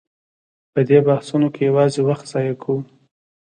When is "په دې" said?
0.73-0.99